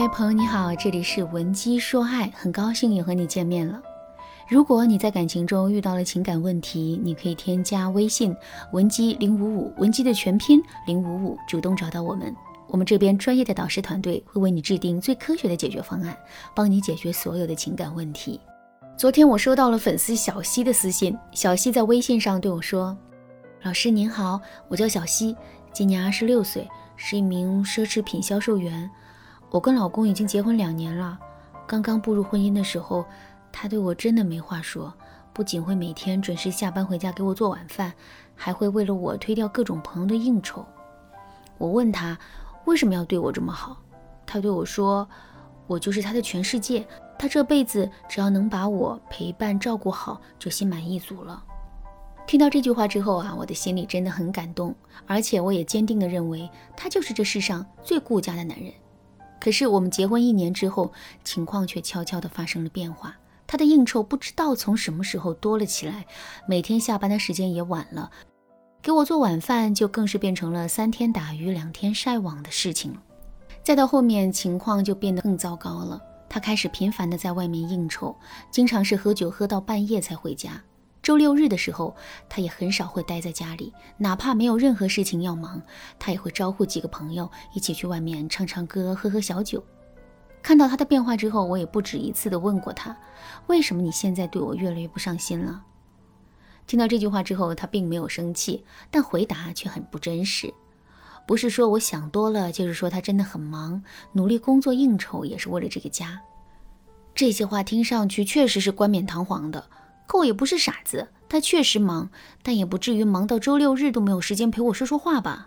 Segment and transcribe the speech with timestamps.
[0.00, 3.82] 嗨，朋友你好，这里是文姬说爱，很高兴又和你见面了。
[4.48, 8.34] 如果你在感情中遇到了情感问题，你可以添加微信
[8.72, 12.34] 文姬零五五，文姬的全拼零五五，主动找到我们，
[12.68, 16.16] 我们这边专业的导师团队会为你制定最科学的解决方案，
[16.56, 18.40] 帮你解决所有的情感问题。
[18.96, 22.96] 昨天我收到了粉丝小溪的私信，小溪在微信上对我说
[23.64, 25.36] ：“老师您好，我叫小溪，
[25.74, 28.90] 今年二十六岁，是一名奢侈品销售员。
[29.50, 31.18] 我跟老公已经结婚两年了，
[31.66, 33.04] 刚刚步入婚姻的时候。”
[33.52, 34.94] 他对我真的没话说，
[35.32, 37.92] 不仅会每天准时下班回家给我做晚饭，
[38.36, 40.64] 还会为了我推掉各种朋友的应酬。
[41.58, 42.16] 我问他
[42.66, 43.76] 为什么要对我这么好，
[44.24, 45.06] 他对我说
[45.66, 46.86] ：“我就是他的全世界，
[47.18, 51.42] 他这辈子只要能把我陪伴照顾好，就心满意足了。”
[52.24, 54.72] 听到这句话之后啊，我的心里真的很感动，
[55.08, 58.72] 而且我也坚定地认为他就是这世上最顾家的男人。
[59.40, 60.92] 可是我们结婚一年之后，
[61.24, 63.16] 情况却悄悄地发生了变化。
[63.46, 66.06] 他的应酬不知道从什么时候多了起来，
[66.46, 68.08] 每天下班的时间也晚了，
[68.80, 73.02] 给我做晚饭就更是变成了三天打鱼两天晒网的事情了。
[73.64, 78.14] 再到后面情况就变得更糟糕了，他开始频繁的在外面应酬，
[78.52, 80.62] 经常是喝酒喝到半夜才回家。
[81.10, 81.92] 周六日的时候，
[82.28, 85.60] 他也很少会待在家里，哪怕没有任何事情要忙，
[85.98, 89.60] 他也会招呼几个朋友一起去外面唱唱歌、喝喝小酒。
[90.40, 92.96] 看到他的变化之后，我也不止一次的问过他，
[93.48, 95.64] 为什么你现在对我越来越不上心了？
[96.68, 100.54] 听到这句话之后，他并没有生气，但回答却很不真实。
[101.26, 106.20] 不是说我想多了，就是说他真的很忙，努力工作应酬也是为了这个家。
[107.16, 109.68] 这些话听上去确实是冠冕堂皇的，
[110.10, 112.10] 可我也不是傻子，他确实忙，
[112.42, 115.46] 但也不至于忙到周六日都没有时间陪我说说话吧？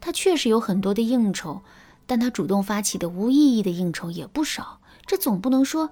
[0.00, 1.60] 他确实有很多的应酬。
[2.06, 5.90] 但他主动发起的无意义的应酬也不少，这总不能说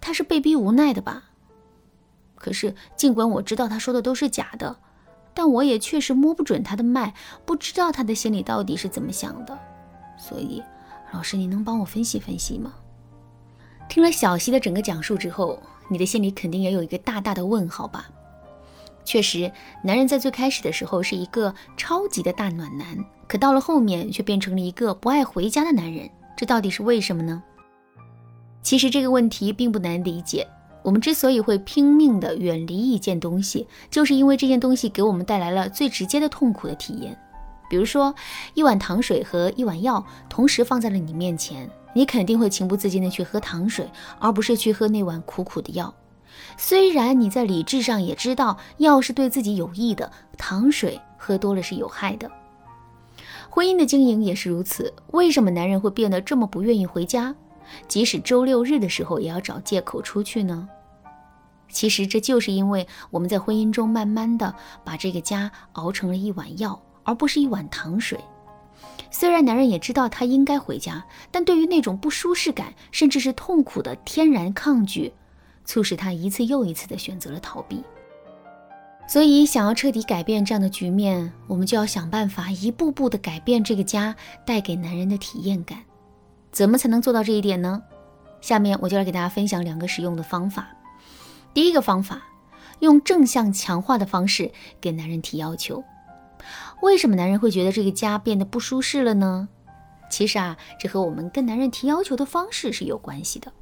[0.00, 1.24] 他是被逼无奈的吧？
[2.36, 4.76] 可是，尽管我知道他说的都是假的，
[5.34, 7.14] 但我也确实摸不准他的脉，
[7.44, 9.58] 不知道他的心里到底是怎么想的。
[10.16, 10.62] 所以，
[11.12, 12.74] 老师，你能帮我分析分析吗？
[14.00, 18.08] 听了小溪的整个讲述之后，你的心里肯定也有一个大大的问号吧？
[19.04, 19.52] 确实，
[19.84, 22.96] 男人在最开始的时候是一个超级的大暖男。
[23.28, 27.42] 可到了后面，却变成了一个不爱回家的男人，这到底是为什么呢？
[28.62, 30.48] 其实这个问题并不难理解。
[30.82, 37.14] 我们之所以会拼命的远离一件东西，就是因为这件东西给我们带来了最直接的痛苦的体验。
[37.70, 38.12] 比如说，
[38.54, 43.88] 一碗糖水和一碗药同时放在了你面前，你肯定会情不自禁的去喝糖水，
[44.18, 45.94] 而不是去喝那碗苦苦的药。
[46.56, 52.28] 虽然你在理智上也知道药是对自己有益的，糖水喝多了是有害的。
[53.48, 54.92] 婚姻的经营也是如此。
[55.12, 57.36] 为什么男人会变得这么不愿意回家，
[57.86, 60.68] 即使周六日的时候也要找借口出去呢？
[61.68, 66.80] 其实这就是因为我们在婚姻中慢慢的把这个家熬成了一碗药，
[67.10, 68.18] 而不是一碗糖水。
[69.10, 75.12] 虽然男人也知道他应该回家，但对于那种不舒适感，甚至是痛苦的天然抗拒，
[75.64, 77.82] 促使他一次又一次的选择了逃避。
[79.08, 84.14] 所以，想要彻底改变这样的局面，我们就要想办法一步步的改变这个家
[84.46, 85.82] 带给男人的体验感。
[86.52, 87.82] 怎么才能做到这一点呢？
[88.40, 90.68] 下面我就来给大家分享两个实用的方法。
[91.52, 92.22] 第一个方法，
[92.78, 95.82] 用正向强化的方式给男人提要求。
[96.82, 99.48] 为什么男人会觉得这个家变得不舒适了呢？
[100.08, 103.52] 其实啊，这和我们跟男人提要求的方式是有关系的。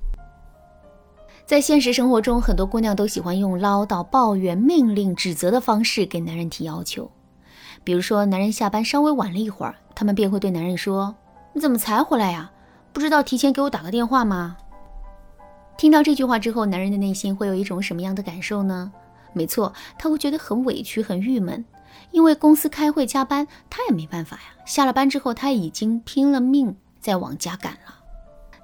[1.44, 7.10] 在现实生活中，很多姑娘都喜欢用唠叨、抱怨、命令、指责的方式给男人提要求。
[7.84, 11.14] 比如说，男人下班稍微晚了一会儿，她们便会对男人说
[11.54, 12.50] ：“你怎么才回来呀？
[12.92, 14.56] 不知道提前给我打个电话吗？”
[15.78, 18.92] 听到这句话之后，男人的内心会有一种什么样的感受呢？
[19.32, 21.64] 没错，他会觉得很委屈、很郁闷，
[22.10, 24.42] 因为公司开会加班，他也没办法呀。
[24.66, 27.94] 下了班之后，他已经拼了命在往家赶了。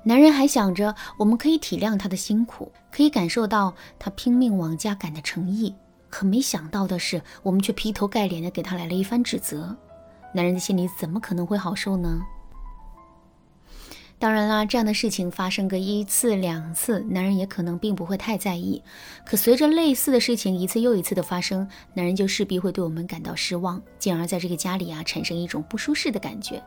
[0.03, 5.75] 男人还想着，我们可以体谅他的辛苦，可以感受到他拼命往家赶的诚意，
[6.11, 9.75] 可没想到的是，我们却劈头盖脸的给他来了一番指责。
[10.35, 12.21] 男人的心里怎么可能会好受呢？
[14.19, 18.83] 当然啦，这样的事情发生个一次两次，男人也可能并不会太在意。
[19.27, 26.63] 可随着类似的事情一次又一次的发生，男人就势必会对我们感到失望，进而在这个家里啊产生一种不舒适的感觉。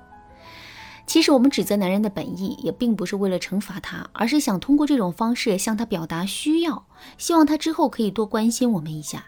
[1.07, 6.85] 其实我们指责男人的本意也并不是为了惩罚他，而是想通过这种方式向他表达需要，
[7.17, 9.25] 希望他之后可以多关心我们一下。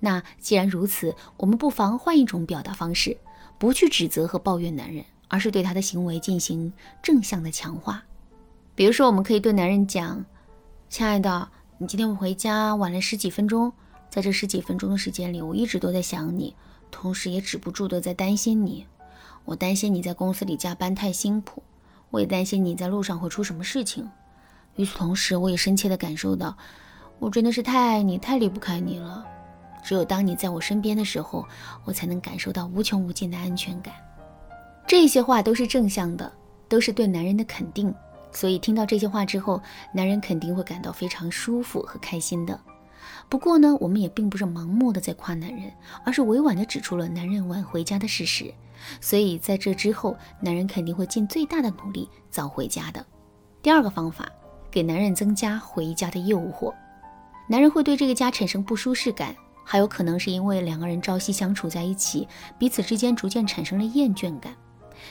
[0.00, 3.18] 那既然如此，我们不妨换一种表达方式，
[3.58, 5.04] 不去指责和抱怨男人，
[5.34, 6.72] 而是对他的行为进行
[7.02, 8.04] 正向的强化。
[8.76, 10.24] 比如说，我们可以对男人讲
[10.88, 13.72] ：“亲爱的，你今天回家晚了十几分钟，
[14.08, 16.54] 在这十几分钟的时间里，我一直都在想你，
[16.88, 18.86] 同时也止不住的在担心你。
[19.44, 21.64] 我担心你在公司里加班太辛苦，
[22.10, 24.08] 我也担心你在路上会出什么事情。
[24.76, 26.56] 与此同时，我也深切的感受到，
[27.18, 29.26] 我真的是太爱你，太离不开你了。
[29.82, 31.44] 只有当你在我身边的时候，
[31.84, 33.92] 我才能感受到无穷无尽的安全感。
[34.94, 36.32] 这些话都是正向的，
[36.68, 37.92] 都是对男人的肯定。”
[38.30, 39.60] 所以听到这些话之后，
[39.92, 42.58] 男人肯定会感到非常舒服和开心的。
[43.28, 45.72] 不过呢，我们也并不是盲目的在夸男人，
[46.04, 48.54] 而是委婉的指出了男人晚回家的事实。
[49.00, 53.04] 所以在这之后，男人肯定会尽最大的努力早回家的。
[53.62, 54.28] 第二个方法，
[54.70, 56.72] 给男人增加回家的诱惑。
[57.48, 64.54] 男人会对这个家产生不舒适感，还有可能是因为两个人朝夕相处在一起，彼此之间逐渐产生了厌倦感。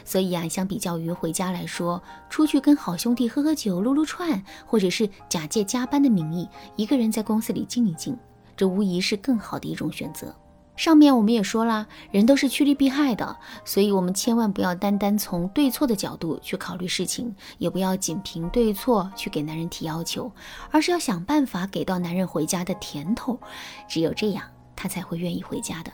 [0.05, 8.17] 所以啊，相比较于回家来说，出去跟好兄弟喝喝酒、撸撸串，或者是假借加班的名义，一个人在公司里静一静，
[8.55, 10.35] 这无疑是更好的一种选择。
[10.75, 20.31] 上面我们也说了，人都是趋利避害的，所以我们千万不要单单从对错的角度去考虑事情，也不要仅凭对错去给男人提要求，
[20.71, 23.39] 而是要想办法给到男人回家的甜头，
[23.87, 24.43] 只有这样，
[24.75, 25.91] 他才会愿意回家的。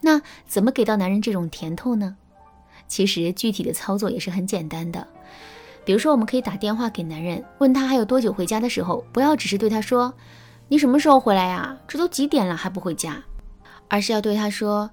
[0.00, 2.16] 那怎么给到男人这种甜头呢？
[2.88, 5.06] 其实具体的操作也是很简单的，
[5.84, 10.12] 比如说我们可以打电话给男人，问他还有多久回家的时候，不要只是对他说
[10.68, 11.76] “你什么时候回来呀？
[11.86, 13.22] 这都几点了还不回家”，
[13.88, 14.90] 而是要对他说：“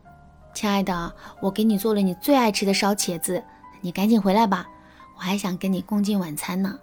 [0.53, 3.43] 亲爱的，我给你做了你最爱吃的烧茄子，
[3.81, 4.67] 你赶紧回来吧，
[5.15, 6.79] 我还想跟你共进晚餐呢。”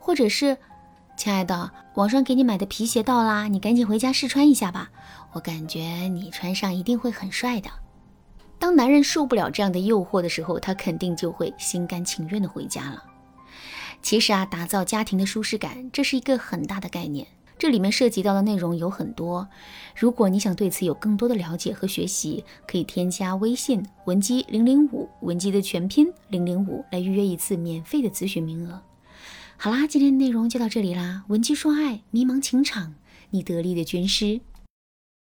[0.00, 0.56] 或者是
[1.16, 4.90] “亲爱的，网上给你买的皮鞋到啦，你赶紧回家试穿一下吧，
[5.32, 7.70] 我感觉你穿上一定会很帅的。”
[8.64, 13.04] 当男人受不了这样的诱惑的时候，他肯定就会心甘情愿的回家了。
[14.00, 17.26] 其实啊，打造家庭的舒适感，这是一个很大的概念，
[17.58, 19.46] 这里面涉及到的内容有很多。
[19.94, 28.80] 如果你想对此有更多的了解和学习，可以添加微信文姬零零五，文姬的全拼零零五，来预约一次免费的咨询名额。
[29.58, 32.94] 好啦，今天的内容就到这里啦，文姬说爱，迷茫情场，
[33.28, 34.40] 你得力的军师。